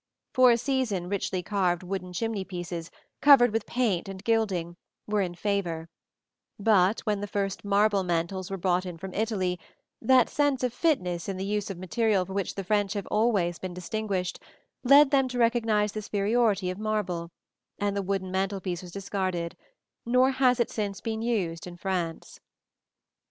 [0.33, 2.89] For a season richly carved wooden chimney pieces,
[3.21, 5.89] covered with paint and gilding, were in favor;
[6.57, 9.59] but when the first marble mantels were brought from Italy,
[10.01, 13.59] that sense of fitness in the use of material for which the French have always
[13.59, 14.41] been distinguished,
[14.83, 17.29] led them to recognize the superiority of marble,
[17.77, 19.55] and the wooden mantel piece was discarded:
[20.03, 22.39] nor has it since been used in France.